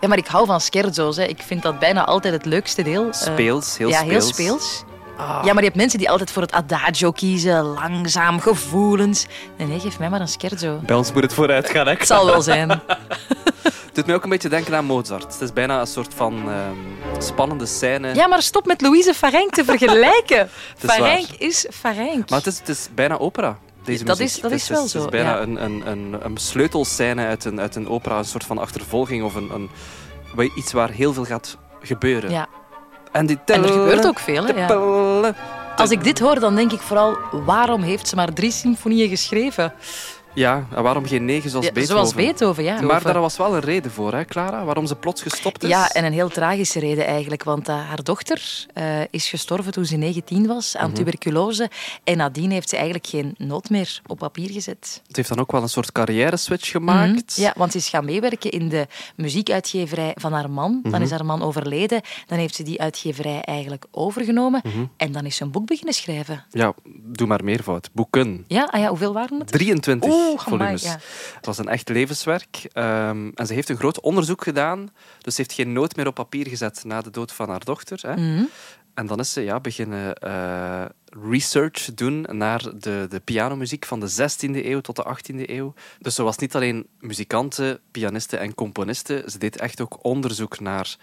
Ja, 0.00 0.08
maar 0.08 0.18
ik 0.18 0.26
hou 0.26 0.46
van 0.46 0.60
scherzo's. 0.60 1.16
Hè. 1.16 1.24
Ik 1.24 1.42
vind 1.42 1.62
dat 1.62 1.78
bijna 1.78 2.04
altijd 2.04 2.34
het 2.34 2.44
leukste 2.44 2.82
deel. 2.82 3.06
Eh, 3.06 3.12
speels, 3.12 3.78
heel 3.78 3.88
ja, 3.88 3.98
speels. 3.98 4.12
heel 4.12 4.32
speels. 4.32 4.84
Ja, 5.18 5.42
maar 5.42 5.56
je 5.56 5.62
hebt 5.62 5.76
mensen 5.76 5.98
die 5.98 6.10
altijd 6.10 6.30
voor 6.30 6.42
het 6.42 6.52
adagio 6.52 7.10
kiezen. 7.10 7.62
Langzaam, 7.62 8.40
gevoelens. 8.40 9.26
Nee, 9.56 9.66
nee, 9.66 9.80
geef 9.80 9.98
mij 9.98 10.10
maar 10.10 10.20
een 10.20 10.28
scherzo. 10.28 10.80
Bij 10.82 10.96
ons 10.96 11.12
moet 11.12 11.22
het 11.22 11.34
vooruit 11.34 11.70
gaan, 11.70 11.86
hè? 11.86 11.92
Het 11.98 12.06
zal 12.06 12.26
wel 12.26 12.42
zijn. 12.42 12.68
Het 12.68 13.94
doet 13.94 14.06
mij 14.06 14.14
ook 14.14 14.22
een 14.24 14.30
beetje 14.30 14.48
denken 14.48 14.76
aan 14.76 14.84
Mozart. 14.84 15.32
Het 15.32 15.40
is 15.40 15.52
bijna 15.52 15.80
een 15.80 15.86
soort 15.86 16.14
van 16.14 16.50
ehm, 16.50 17.22
spannende 17.22 17.66
scène. 17.66 18.14
Ja, 18.14 18.26
maar 18.26 18.42
stop 18.42 18.66
met 18.66 18.80
Louise 18.80 19.14
Farenk 19.14 19.54
te 19.54 19.64
vergelijken. 19.64 20.50
Farenk 20.78 21.28
is 21.38 21.66
Farenk. 21.70 22.30
Maar 22.30 22.38
het 22.38 22.46
is, 22.46 22.58
het 22.58 22.68
is 22.68 22.88
bijna 22.94 23.18
opera. 23.18 23.58
Deze 23.88 24.04
Dat 24.04 24.18
muziek. 24.18 24.36
is- 24.36 24.42
dat 24.42 24.50
Het 24.50 24.60
is 24.60 24.68
wel 24.68 24.82
Het 24.82 24.90
zo, 24.90 24.98
is 25.04 25.10
bijna 25.10 25.30
ja. 25.36 25.40
een, 25.40 25.64
een, 25.64 25.82
een, 25.90 26.16
een 26.24 26.36
sleutelscène 26.36 27.26
uit 27.26 27.44
een, 27.44 27.60
uit 27.60 27.76
een 27.76 27.88
opera, 27.88 28.18
een 28.18 28.24
soort 28.24 28.44
van 28.44 28.58
achtervolging 28.58 29.24
of 29.24 29.34
een, 29.34 29.50
een, 29.54 29.70
iets 30.56 30.72
waar 30.72 30.90
heel 30.90 31.12
veel 31.12 31.24
gaat 31.24 31.56
gebeuren. 31.82 32.30
Ja. 32.30 32.46
En, 33.12 33.26
die 33.26 33.38
En 33.44 33.62
er 33.62 33.68
gebeurt 33.72 34.06
ook 34.06 34.18
veel, 34.18 34.46
hè, 34.46 34.52
ja. 34.52 35.34
Als 35.76 35.90
ik 35.90 36.04
dit 36.04 36.18
hoor, 36.18 36.40
dan 36.40 36.54
denk 36.54 36.72
ik 36.72 36.80
vooral... 36.80 37.16
Waarom 37.30 37.82
heeft 37.82 38.08
ze 38.08 38.14
maar 38.16 38.32
drie 38.32 38.50
symfonieën 38.50 39.08
geschreven? 39.08 39.72
Ja, 40.38 40.66
en 40.74 40.82
waarom 40.82 41.06
geen 41.06 41.24
negen 41.24 41.50
zoals 41.50 41.66
Ja, 41.66 41.72
Beethoven? 41.72 41.96
Zoals 42.06 42.14
Beethoven, 42.26 42.64
ja. 42.64 42.80
Maar 42.80 43.02
daar 43.02 43.20
was 43.20 43.36
wel 43.36 43.54
een 43.54 43.60
reden 43.60 43.90
voor, 43.90 44.12
hè, 44.14 44.24
Clara? 44.24 44.64
Waarom 44.64 44.86
ze 44.86 44.94
plots 44.96 45.22
gestopt 45.22 45.62
is? 45.62 45.68
Ja, 45.68 45.88
en 45.88 46.04
een 46.04 46.12
heel 46.12 46.28
tragische 46.28 46.78
reden 46.78 47.06
eigenlijk. 47.06 47.42
Want 47.44 47.68
eh, 47.68 47.88
haar 47.88 48.02
dochter 48.02 48.66
eh, 48.74 48.84
is 49.10 49.28
gestorven 49.28 49.72
toen 49.72 49.84
ze 49.84 49.96
19 49.96 50.46
was 50.46 50.74
Mhm. 50.74 50.82
aan 50.84 50.92
tuberculose. 50.92 51.70
En 52.04 52.16
nadien 52.16 52.50
heeft 52.50 52.68
ze 52.68 52.74
eigenlijk 52.76 53.06
geen 53.06 53.34
noot 53.38 53.70
meer 53.70 54.00
op 54.06 54.18
papier 54.18 54.50
gezet. 54.50 55.02
Het 55.06 55.16
heeft 55.16 55.28
dan 55.28 55.38
ook 55.40 55.52
wel 55.52 55.62
een 55.62 55.68
soort 55.68 55.92
carrière-switch 55.92 56.70
gemaakt. 56.70 57.32
Mhm. 57.36 57.40
Ja, 57.46 57.52
want 57.56 57.72
ze 57.72 57.78
is 57.78 57.88
gaan 57.88 58.04
meewerken 58.04 58.50
in 58.50 58.68
de 58.68 58.86
muziekuitgeverij 59.16 60.12
van 60.14 60.32
haar 60.32 60.50
man. 60.50 60.78
Mhm. 60.82 60.90
Dan 60.90 61.02
is 61.02 61.10
haar 61.10 61.24
man 61.24 61.42
overleden. 61.42 62.00
Dan 62.26 62.38
heeft 62.38 62.54
ze 62.54 62.62
die 62.62 62.80
uitgeverij 62.80 63.40
eigenlijk 63.40 63.84
overgenomen. 63.90 64.60
Mhm. 64.64 64.84
En 64.96 65.12
dan 65.12 65.24
is 65.26 65.36
ze 65.36 65.42
een 65.42 65.50
boek 65.50 65.66
beginnen 65.66 65.94
schrijven. 65.94 66.44
Ja, 66.50 66.72
doe 67.04 67.26
maar 67.26 67.44
meer 67.44 67.62
fout. 67.62 67.88
Boeken. 67.92 68.44
Ja, 68.48 68.68
ah 68.70 68.80
ja 68.80 68.88
hoeveel 68.88 69.12
waren 69.12 69.38
het? 69.38 69.52
23 69.52 70.10
Oeh, 70.10 70.27
volumes. 70.36 70.82
ja. 70.82 70.98
Het 71.34 71.46
was 71.46 71.58
een 71.58 71.68
echt 71.68 71.88
levenswerk. 71.88 72.68
Ehm, 72.72 73.30
en 73.34 73.46
ze 73.46 73.54
heeft 73.54 73.68
een 73.68 73.76
groot 73.76 74.00
onderzoek 74.00 74.42
gedaan. 74.42 74.90
Dus 75.20 75.34
ze 75.34 75.40
heeft 75.42 75.54
geen 75.54 75.72
noot 75.72 75.96
meer 75.96 76.06
op 76.06 76.14
papier 76.14 76.48
gezet 76.48 76.84
na 76.84 77.00
de 77.00 77.10
dood 77.10 77.32
van 77.32 77.48
haar 77.48 77.64
dochter. 77.64 77.98
Hè. 78.02 78.14
Mhm. 78.14 78.44
En 78.94 79.06
dan 79.06 79.18
is 79.18 79.32
ze 79.32 79.40
ja, 79.40 79.60
beginnen 79.60 80.14
eh, 80.14 80.84
research 81.30 81.94
doen 81.94 82.26
naar 82.30 82.62
de, 82.78 83.06
de 83.08 83.20
pianomuziek 83.20 83.84
van 83.84 84.00
de 84.00 84.10
16e 84.10 84.64
eeuw 84.66 84.80
tot 84.80 84.96
de 84.96 85.16
18e 85.16 85.50
eeuw. 85.50 85.74
Dus 85.98 86.14
ze 86.14 86.22
was 86.22 86.38
niet 86.38 86.54
alleen 86.54 86.86
muzikante, 86.98 87.80
pianiste 87.90 88.36
en 88.36 88.54
componiste. 88.54 89.24
Ze 89.26 89.38
deed 89.38 89.56
echt 89.56 89.80
ook 89.80 90.04
onderzoek 90.04 90.60
naar 90.60 90.96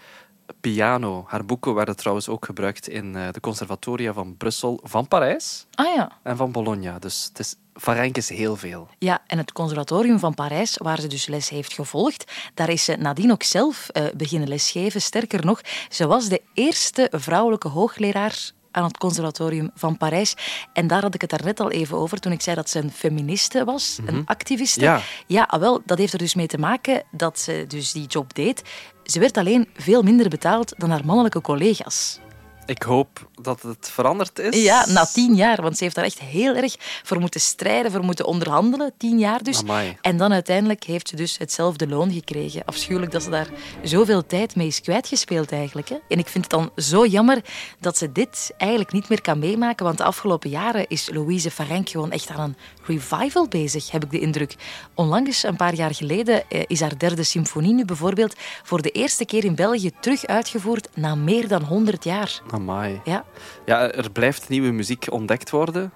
piano. 0.60 1.24
Haar 1.28 1.44
boeken 1.44 1.74
werden 1.74 1.96
trouwens 1.96 2.28
ook 2.28 2.44
gebruikt 2.44 2.88
in 2.88 3.16
eh, 3.16 3.28
de 3.32 3.40
conservatoria 3.40 4.12
van 4.12 4.36
Brussel, 4.36 4.80
van 4.82 5.08
Parijs 5.08 5.66
Ah 5.74 5.94
ja. 5.94 6.18
en 6.22 6.36
van 6.36 6.52
Bologna. 6.52 6.98
Dus 6.98 7.24
het 7.24 7.38
is, 7.38 7.54
Van 7.78 8.12
heel 8.26 8.56
veel. 8.56 8.88
Ja, 8.98 9.22
en 9.26 9.38
het 9.38 9.52
conservatorium 9.52 10.18
van 10.18 10.34
Parijs, 10.34 10.76
waar 10.76 11.00
ze 11.00 11.06
dus 11.06 11.26
les 11.26 11.48
heeft 11.48 11.72
gevolgd, 11.72 12.32
daar 12.54 12.68
is 12.68 12.84
ze 12.84 12.96
nadien 12.96 13.32
ook 13.32 13.42
zelf 13.42 13.88
eh, 13.88 14.04
beginnen 14.16 14.48
lesgeven. 14.48 15.02
Sterker 15.02 15.44
nog, 15.44 15.60
ze 15.88 16.06
was 16.06 16.28
de 16.28 16.42
eerste 16.54 17.08
vrouwelijke 17.10 17.68
hoogleraar 17.68 18.54
aan 18.70 18.84
het 18.84 18.98
conservatorium 18.98 19.70
van 19.74 19.96
Parijs. 19.96 20.34
En 20.72 20.86
daar 20.86 21.02
had 21.02 21.14
ik 21.14 21.20
het 21.20 21.30
daarnet 21.30 21.60
al 21.60 21.70
even 21.70 21.96
over 21.96 22.18
toen 22.18 22.32
ik 22.32 22.42
zei 22.42 22.56
dat 22.56 22.70
ze 22.70 22.78
een 22.78 22.92
feministe 22.92 23.64
was, 23.64 23.98
een 24.06 24.22
activiste. 24.26 24.80
Ja. 24.80 25.00
ja, 25.26 25.42
ah, 25.42 25.60
wel, 25.60 25.82
dat 25.84 25.98
heeft 25.98 26.12
er 26.12 26.18
dus 26.18 26.34
mee 26.34 26.46
te 26.46 26.58
maken 26.58 27.02
dat 27.10 27.38
ze 27.38 27.64
dus 27.68 27.92
die 27.92 28.06
job 28.06 28.34
deed. 28.34 28.62
Ze 29.04 29.18
werd 29.18 29.36
alleen 29.36 29.68
veel 29.74 30.02
minder 30.02 30.28
betaald 30.28 30.74
dan 30.76 30.90
haar 30.90 31.04
mannelijke 31.04 31.40
collega's. 31.40 32.18
Ik 32.66 32.82
hoop 32.82 33.28
dat 33.42 33.62
het 33.62 33.90
veranderd 33.92 34.38
is. 34.38 34.62
Ja, 34.62 34.86
na 34.86 35.04
tien 35.04 35.34
jaar, 35.34 35.62
want 35.62 35.76
ze 35.76 35.84
heeft 35.84 35.96
daar 35.96 36.04
echt 36.04 36.18
heel 36.18 36.54
erg 36.54 36.76
voor 37.02 37.20
moeten 37.20 37.40
strijden, 37.40 37.92
voor 37.92 38.04
moeten 38.04 38.26
onderhandelen. 38.26 38.92
Tien 38.98 39.18
jaar 39.18 39.42
dus. 39.42 39.60
Amai. 39.60 39.96
En 40.00 40.16
dan 40.16 40.32
uiteindelijk 40.32 40.84
heeft 40.84 41.08
ze 41.08 41.16
dus 41.16 41.38
hetzelfde 41.38 41.88
loon 41.88 42.12
gekregen. 42.12 42.64
Afschuwelijk 42.64 43.12
dat 43.12 43.22
ze 43.22 43.30
daar 43.30 43.48
zoveel 43.82 44.26
tijd 44.26 44.56
mee 44.56 44.66
is 44.66 44.80
kwijtgespeeld 44.80 45.52
eigenlijk. 45.52 45.88
Hè. 45.88 45.96
En 46.08 46.18
ik 46.18 46.26
vind 46.26 46.44
het 46.44 46.52
dan 46.52 46.70
zo 46.76 47.06
jammer 47.06 47.44
dat 47.80 47.98
ze 47.98 48.12
dit 48.12 48.52
eigenlijk 48.56 48.92
niet 48.92 49.08
meer 49.08 49.20
kan 49.20 49.38
meemaken, 49.38 49.84
want 49.84 49.98
de 49.98 50.04
afgelopen 50.04 50.50
jaren 50.50 50.86
is 50.88 51.10
Louise 51.12 51.50
Farenk 51.50 51.88
gewoon 51.88 52.10
echt 52.10 52.28
aan 52.28 52.40
een 52.40 52.56
revival 52.86 53.48
bezig, 53.48 53.90
heb 53.90 54.04
ik 54.04 54.10
de 54.10 54.20
indruk. 54.20 54.54
Onlangs, 54.94 55.42
een 55.42 55.56
paar 55.56 55.74
jaar 55.74 55.94
geleden, 55.94 56.50
eh, 56.50 56.62
is 56.66 56.80
haar 56.80 56.98
derde 56.98 57.22
symfonie 57.22 57.74
nu 57.74 57.84
bijvoorbeeld 57.84 58.34
voor 58.62 58.82
de 58.82 58.90
eerste 58.90 59.24
keer 59.24 59.44
in 59.44 59.54
België 59.54 59.90
terug 60.00 60.26
uitgevoerd 60.26 60.88
na 60.94 61.14
meer 61.14 61.48
dan 61.48 61.62
100 61.62 62.04
jaar. 62.04 62.40
Amai. 62.56 63.00
Ja. 63.04 63.24
Ja, 63.66 63.90
er 63.92 64.10
blijft 64.10 64.48
nieuwe 64.48 64.70
muziek 64.70 65.06
ontdekt 65.12 65.50
worden. 65.50 65.92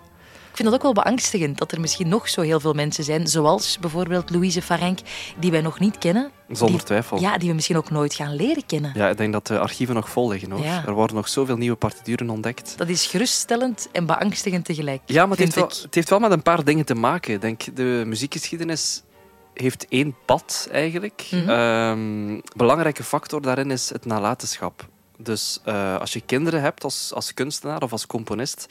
Ik 0.50 0.56
vind 0.56 0.68
dat 0.68 0.74
ook 0.74 0.82
wel 0.94 1.04
beangstigend 1.04 1.58
dat 1.58 1.72
er 1.72 1.80
misschien 1.80 2.08
nog 2.08 2.28
zo 2.28 2.40
heel 2.40 2.60
veel 2.60 2.72
mensen 2.72 3.04
zijn, 3.04 3.26
zoals 3.26 3.78
bijvoorbeeld 3.78 4.30
Louise 4.30 4.62
Farenk, 4.62 4.98
die 5.38 5.50
wij 5.50 5.60
nog 5.60 5.78
niet 5.78 5.98
kennen. 5.98 6.30
Zonder 6.48 6.76
Die- 6.76 6.86
twijfel. 6.86 7.20
Ja, 7.20 7.38
die 7.38 7.48
we 7.48 7.54
misschien 7.54 7.76
ook 7.76 7.90
nooit 7.90 8.14
gaan 8.14 8.34
leren 8.34 8.66
kennen. 8.66 8.92
Ja, 8.94 9.08
ik 9.08 9.16
denk 9.16 9.32
dat 9.32 9.46
de 9.46 9.58
archieven 9.58 9.94
nog 9.94 10.10
vol 10.10 10.28
liggen. 10.28 10.50
Hoor. 10.50 10.64
Ja. 10.64 10.86
Er 10.86 10.92
worden 10.92 11.16
nog 11.16 11.28
zoveel 11.28 11.56
nieuwe 11.56 11.76
partituren 11.76 12.30
ontdekt. 12.30 12.74
Dat 12.78 12.88
is 12.88 13.06
geruststellend 13.06 13.88
en 13.92 14.06
beangstigend 14.06 14.64
tegelijk. 14.64 15.00
Ja, 15.06 15.26
maar 15.26 15.30
het 15.36 15.38
heeft, 15.38 15.54
wel, 15.54 15.68
het 15.82 15.94
heeft 15.94 16.10
wel 16.10 16.18
met 16.18 16.30
een 16.30 16.42
paar 16.42 16.64
dingen 16.64 16.84
te 16.84 16.94
maken. 16.94 17.34
Ik 17.34 17.40
denk, 17.40 17.76
de 17.76 18.02
muziekgeschiedenis 18.06 19.02
heeft 19.54 19.86
één 19.88 20.16
pad 20.26 20.68
eigenlijk. 20.72 21.28
Ehm, 21.46 22.40
belangrijke 22.56 23.04
factor 23.04 23.42
daarin 23.42 23.70
is 23.70 23.88
het 23.90 24.04
nalatenschap. 24.04 24.88
Dus 25.22 25.60
eh, 25.64 25.98
als 25.98 26.12
je 26.12 26.20
kinderen 26.20 26.60
hebt 26.60 26.84
als, 26.84 27.12
als 27.14 27.34
kunstenaar 27.34 27.82
of 27.82 27.92
als 27.92 28.06
componist, 28.06 28.66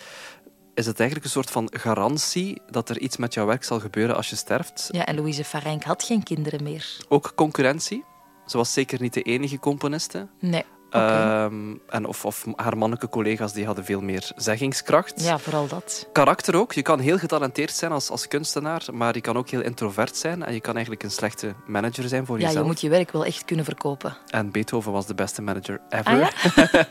is 0.74 0.86
het 0.86 1.00
eigenlijk 1.00 1.30
een 1.30 1.34
soort 1.34 1.52
van 1.52 1.70
garantie 1.72 2.62
dat 2.70 2.90
er 2.90 3.00
iets 3.00 3.18
met 3.18 3.34
jouw 3.34 3.46
werk 3.46 3.64
zal 3.64 3.80
gebeuren 3.80 4.16
als 4.16 4.30
je 4.30 4.36
sterft. 4.36 4.90
Ja, 4.92 5.06
en 5.06 5.16
Louise 5.16 5.44
Farenk 5.44 5.84
had 5.84 6.04
geen 6.04 6.24
kinderen 6.24 6.64
meer. 6.64 6.98
Ook 7.08 7.32
concurrentie. 7.36 8.04
Ze 8.46 8.58
was 8.58 8.74
zeker 8.74 9.02
niet 9.02 9.14
de 9.14 9.22
enige 9.22 9.60
componiste. 9.60 10.28
Nee. 10.40 10.64
Ehm, 10.90 11.76
en 11.90 12.06
of, 12.06 12.26
of 12.26 12.46
haar 12.56 12.78
mannelijke 12.78 13.10
collega's 13.10 13.54
die 13.54 13.66
hadden 13.66 13.86
veel 13.86 14.02
meer 14.02 14.32
zeggingskracht. 14.36 15.24
ja, 15.24 15.38
vooral 15.40 15.68
dat. 15.68 16.08
Karakter 16.12 16.56
ook. 16.56 16.74
Je 16.74 16.82
kan 16.82 17.00
heel 17.00 17.18
getalenteerd 17.18 17.72
zijn 17.72 17.92
als, 17.92 18.10
als 18.10 18.28
kunstenaar, 18.28 18.86
maar 18.94 19.16
je 19.16 19.22
kan 19.22 19.38
ook 19.38 19.50
heel 19.50 19.62
introvert 19.62 20.18
zijn. 20.18 20.44
En 20.44 20.54
je 20.54 20.62
kan 20.62 20.74
eigenlijk 20.74 21.04
een 21.04 21.12
slechte 21.12 21.54
manager 21.68 22.08
zijn 22.08 22.26
voor 22.26 22.36
Ja, 22.40 22.46
jezelf. 22.46 22.62
je 22.64 22.70
moet 22.72 22.82
je 22.82 22.90
werk 22.90 23.12
wel 23.12 23.26
echt 23.26 23.46
kunnen 23.46 23.66
verkopen. 23.66 24.18
En 24.28 24.52
Beethoven 24.52 24.92
was 24.92 25.06
de 25.06 25.16
beste 25.16 25.42
manager 25.42 25.82
ever. 25.90 26.06
Ah, 26.14 26.20
ja? 26.20 26.86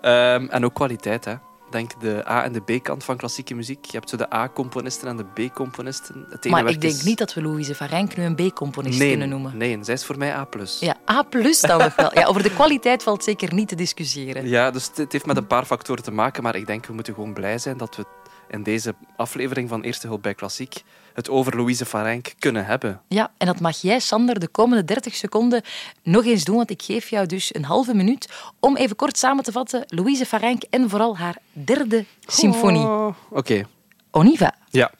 Ehm, 0.34 0.46
en 0.50 0.64
ook 0.64 0.74
kwaliteit, 0.74 1.24
hè. 1.24 1.34
Denk 1.74 2.00
de 2.00 2.28
A- 2.28 2.44
en 2.44 2.52
de 2.52 2.60
B-kant 2.60 3.04
van 3.04 3.16
klassieke 3.16 3.54
muziek. 3.54 3.84
Je 3.84 3.96
hebt 3.96 4.10
zo 4.10 4.16
de 4.16 4.34
A-componisten 4.34 5.08
en 5.08 5.16
de 5.16 5.48
B-componisten. 5.48 6.26
Het 6.30 6.44
ene 6.44 6.54
Maar 6.54 6.70
ik 6.70 6.80
denk 6.80 6.92
is- 6.94 7.02
niet 7.02 7.18
dat 7.18 7.34
we 7.34 7.42
Louise 7.42 7.74
Farenk 7.74 8.16
nu 8.16 8.24
een 8.24 8.34
B-componist 8.34 8.98
nee, 8.98 9.08
kunnen 9.08 9.28
noemen. 9.28 9.56
Nee, 9.56 9.78
zij 9.80 9.94
is 9.94 10.04
voor 10.04 10.18
mij 10.18 10.32
A+. 10.34 10.46
Ja, 10.80 10.96
A 11.10 11.22
plus 11.22 11.60
dan 11.60 11.78
nog 11.78 11.94
wel. 11.96 12.10
Ja, 12.18 12.24
over 12.26 12.42
de 12.42 12.50
kwaliteit 12.50 13.02
valt 13.02 13.24
zeker 13.24 13.54
niet 13.54 13.68
te 13.68 13.74
discussiëren. 13.74 14.48
Ja, 14.48 14.70
dus 14.70 14.90
het 14.94 15.12
heeft 15.12 15.26
met 15.26 15.36
een 15.36 15.46
paar 15.46 15.64
factoren 15.64 16.02
te 16.02 16.10
maken, 16.10 16.42
maar 16.42 16.56
ik 16.56 16.66
denk 16.66 16.86
we 16.86 16.92
moeten 16.92 17.14
gewoon 17.14 17.32
blij 17.32 17.58
zijn 17.58 17.76
dat 17.76 17.96
we 17.96 18.04
in 18.50 18.62
deze 18.62 18.94
aflevering 19.16 19.68
van 19.68 19.82
Eerste 19.82 20.06
Hulp 20.06 20.22
bij 20.22 20.34
Klassiek 20.34 20.82
het 21.14 21.30
over 21.30 21.56
Louise 21.56 21.84
Farenk 21.86 22.34
kunnen 22.38 22.66
hebben. 22.66 23.00
Ja, 23.08 23.32
en 23.38 23.46
dat 23.46 23.60
mag 23.60 23.80
jij, 23.80 24.00
Sander, 24.00 24.40
de 24.40 24.48
komende 24.48 24.84
30 24.84 25.14
seconden 25.14 25.62
nog 26.02 26.24
eens 26.24 26.44
doen, 26.44 26.56
want 26.56 26.70
ik 26.70 26.82
geef 26.82 27.08
jou 27.08 27.26
dus 27.26 27.54
een 27.54 27.64
halve 27.64 27.94
minuut 27.94 28.28
om 28.60 28.76
even 28.76 28.96
kort 28.96 29.18
samen 29.18 29.44
te 29.44 29.52
vatten 29.52 29.84
Louise 29.86 30.26
Farenk 30.26 30.62
en 30.70 30.90
vooral 30.90 31.16
haar 31.16 31.36
derde 31.52 32.04
symfonie. 32.26 32.82
Oh, 32.82 33.14
Oké, 33.30 33.66
On 34.10 34.26
y 34.26 34.36
va. 34.36 34.54
ja. 34.70 34.90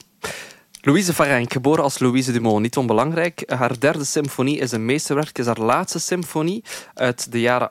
Louise 0.80 1.12
Farenk, 1.14 1.52
geboren 1.52 1.82
als 1.84 1.98
Louise 1.98 2.32
Dumont, 2.32 2.60
niet 2.60 2.76
onbelangrijk. 2.76 3.42
Haar 3.46 3.78
derde 3.80 4.04
symfonie 4.04 4.58
is 4.58 4.72
een 4.72 4.84
meesterwerk, 4.84 5.38
is 5.38 5.46
haar 5.46 5.60
laatste 5.60 5.98
symfonie 5.98 6.64
uit 6.94 7.32
de 7.32 7.40
jaren 7.40 7.68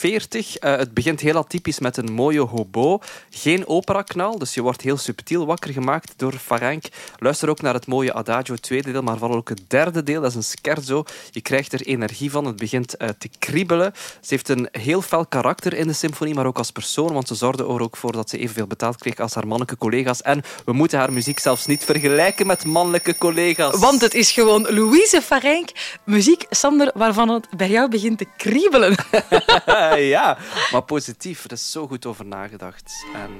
1840. 0.00 0.56
Eh, 0.56 0.76
het 0.76 0.94
begint 0.94 1.20
heel 1.20 1.36
atypisch 1.36 1.78
met 1.78 1.96
een 1.96 2.12
mooie 2.12 2.40
hobo. 2.40 2.98
Geen 3.30 3.66
operaknal, 3.66 4.38
dus 4.38 4.54
je 4.54 4.62
wordt 4.62 4.80
heel 4.82 4.96
subtiel 4.96 5.46
wakker 5.46 5.72
gemaakt 5.72 6.12
door 6.16 6.32
Farenk. 6.32 6.84
Luister 7.18 7.48
ook 7.48 7.60
naar 7.60 7.74
het 7.74 7.86
mooie 7.86 8.12
Adagio, 8.12 8.54
tweede 8.54 8.92
deel, 8.92 9.02
maar 9.02 9.18
vooral 9.18 9.36
ook 9.36 9.48
het 9.48 9.62
derde 9.68 10.02
deel, 10.02 10.20
dat 10.20 10.30
is 10.30 10.36
een 10.36 10.42
scherzo. 10.42 11.04
Je 11.30 11.40
krijgt 11.40 11.72
er 11.72 11.80
energie 11.80 12.30
van, 12.30 12.44
het 12.44 12.56
begint 12.56 12.96
eh, 12.96 13.08
te 13.18 13.28
kriebelen. 13.38 13.92
Ze 14.20 14.34
heeft 14.34 14.48
een 14.48 14.68
heel 14.72 15.02
fel 15.02 15.26
karakter 15.26 15.74
in 15.74 15.86
de 15.86 15.92
symfonie, 15.92 16.34
maar 16.34 16.46
ook 16.46 16.58
als 16.58 16.70
persoon, 16.70 17.12
want 17.12 17.28
ze 17.28 17.34
zorgde 17.34 17.62
er 17.62 17.82
ook 17.82 17.96
voor 17.96 18.12
dat 18.12 18.30
ze 18.30 18.38
evenveel 18.38 18.66
betaald 18.66 18.96
kreeg 18.96 19.18
als 19.18 19.34
haar 19.34 19.46
mannelijke 19.46 19.76
collega's. 19.76 20.22
En 20.22 20.42
we 20.64 20.72
moeten 20.72 20.98
haar 20.98 21.12
muziek 21.12 21.38
zelfs 21.38 21.66
niet 21.66 21.84
vergelijken 21.84 22.46
met 22.46 22.64
mannelijke 22.64 23.18
collega's. 23.18 23.78
Want 23.78 24.00
het 24.00 24.14
is 24.14 24.30
gewoon 24.30 24.62
Louise 24.62 25.22
Farenk, 25.22 25.70
muziek, 26.04 26.46
Sander, 26.50 26.90
waarvan 26.94 27.28
het 27.28 27.46
bij 27.56 27.68
jou 27.68 27.88
begint 27.88 28.18
te 28.18 28.26
kriebelen. 28.36 28.94
ja, 30.16 30.38
maar 30.72 30.82
positief. 30.82 31.44
Er 31.44 31.52
is 31.52 31.70
zo 31.70 31.86
goed 31.86 32.06
over 32.06 32.24
nagedacht. 32.26 33.06
En 33.14 33.30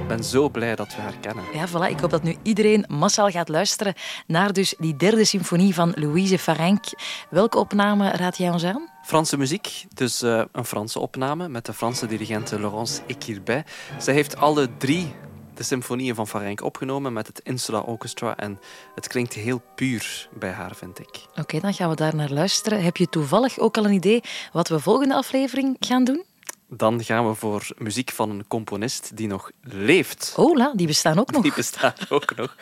Ik 0.00 0.08
ben 0.08 0.24
zo 0.24 0.48
blij 0.48 0.74
dat 0.74 0.94
we 0.94 1.02
haar 1.02 1.16
kennen. 1.20 1.44
Ja, 1.52 1.68
voilà. 1.68 1.90
Ik 1.90 2.00
hoop 2.00 2.10
dat 2.10 2.22
nu 2.22 2.36
iedereen 2.42 2.84
massaal 2.88 3.30
gaat 3.30 3.48
luisteren 3.48 3.94
naar 4.26 4.52
dus 4.52 4.74
die 4.78 4.96
derde 4.96 5.24
symfonie 5.24 5.74
van 5.74 5.92
Louise 5.94 6.38
Farenc. 6.38 6.84
Welke 7.30 7.58
opname 7.58 8.10
raad 8.10 8.38
jij 8.38 8.50
ons 8.50 8.64
aan? 8.64 8.88
Franse 9.02 9.36
muziek, 9.36 9.84
dus 9.94 10.22
uh, 10.22 10.42
een 10.52 10.64
Franse 10.64 10.98
opname 10.98 11.48
met 11.48 11.66
de 11.66 11.72
Franse 11.72 12.06
dirigente 12.06 12.60
Laurence 12.60 13.02
Equirbet. 13.06 13.70
Zij 13.98 14.14
heeft 14.14 14.36
alle 14.36 14.68
drie 14.76 15.14
de 15.58 15.64
symfonieën 15.64 16.14
van 16.14 16.28
Farenc 16.28 16.62
opgenomen 16.62 17.12
met 17.12 17.26
het 17.26 17.40
Insula 17.40 17.80
Orchestra 17.80 18.36
en 18.36 18.60
het 18.94 19.06
klinkt 19.06 19.34
heel 19.34 19.62
puur 19.74 20.28
bij 20.38 20.50
haar, 20.50 20.76
vind 20.76 20.98
ik. 20.98 21.26
Oké, 21.34 21.60
dan 21.60 21.74
gaan 21.74 21.88
we 21.88 21.96
daar 21.96 22.14
naar 22.14 22.30
luisteren. 22.30 22.82
Heb 22.82 22.96
je 22.96 23.08
toevallig 23.08 23.58
ook 23.58 23.76
al 23.76 23.84
een 23.84 23.92
idee 23.92 24.22
wat 24.52 24.68
we 24.68 24.80
volgende 24.80 25.14
aflevering 25.14 25.76
gaan 25.80 26.04
doen? 26.04 26.24
Dan 26.68 27.04
gaan 27.04 27.28
we 27.28 27.34
voor 27.34 27.68
muziek 27.78 28.10
van 28.10 28.30
een 28.30 28.46
componist 28.46 29.16
die 29.16 29.26
nog 29.26 29.50
leeft. 29.62 30.32
Hola, 30.36 30.72
die 30.74 30.86
bestaan 30.86 31.18
ook 31.18 31.30
nog. 31.30 31.42
Die 31.42 31.54
bestaan 31.54 31.94
ook 32.08 32.36
nog. 32.36 32.56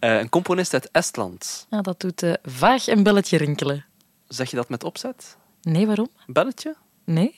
Uh, 0.00 0.18
een 0.18 0.28
componist 0.28 0.72
uit 0.72 0.90
Estland. 0.90 1.66
Ja, 1.70 1.80
dat 1.80 2.00
doet 2.00 2.22
uh, 2.22 2.34
vaag 2.42 2.86
een 2.86 3.02
belletje 3.02 3.36
rinkelen. 3.36 3.84
Zeg 4.28 4.50
je 4.50 4.56
dat 4.56 4.68
met 4.68 4.84
opzet? 4.84 5.36
Nee, 5.62 5.86
waarom? 5.86 6.08
Belletje? 6.26 6.76
Nee. 7.04 7.34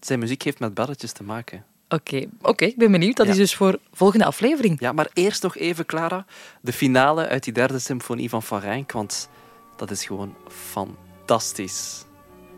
Zijn 0.00 0.18
muziek 0.18 0.42
heeft 0.42 0.58
met 0.58 0.74
belletjes 0.74 1.12
te 1.12 1.22
maken. 1.22 1.64
Oké, 1.88 2.14
okay. 2.14 2.28
oké, 2.42 2.64
ik 2.64 2.76
ben 2.76 2.90
benieuwd. 2.92 3.16
Dat 3.16 3.26
Ja. 3.26 3.32
is 3.32 3.38
dus 3.38 3.54
voor 3.54 3.78
volgende 3.92 4.24
aflevering. 4.24 4.80
Ja, 4.80 4.92
maar 4.92 5.08
eerst 5.12 5.42
nog 5.42 5.56
even, 5.56 5.86
Clara, 5.86 6.24
de 6.60 6.72
finale 6.72 7.26
uit 7.28 7.44
die 7.44 7.52
derde 7.52 7.78
symfonie 7.78 8.28
van 8.28 8.42
Van 8.42 8.60
Rijn, 8.60 8.84
want 8.92 9.28
dat 9.76 9.90
is 9.90 10.04
gewoon 10.04 10.34
fantastisch. 10.48 12.04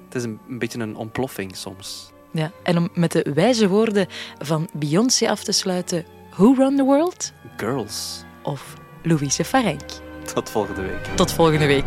Het 0.05 0.15
is 0.15 0.23
een, 0.23 0.39
een 0.49 0.59
beetje 0.59 0.79
een 0.79 0.97
ontploffing 0.97 1.57
soms. 1.57 2.11
Ja, 2.33 2.53
en 2.63 2.77
om 2.77 2.89
met 2.95 3.13
de 3.13 3.31
wijze 3.35 3.69
woorden 3.69 4.07
van 4.39 4.69
Beyoncé 4.73 5.29
af 5.31 5.43
te 5.45 5.53
sluiten: 5.53 6.05
Who 6.31 6.55
Run 6.57 6.77
the 6.77 6.83
World? 6.83 7.33
Girls. 7.57 8.25
Of 8.43 8.75
Louise 9.03 9.45
Farenc. 9.45 9.83
Tot 10.35 10.51
volgende 10.51 10.83
week. 10.83 11.05
Tot 11.15 11.33
volgende 11.33 11.67
week. 11.67 11.85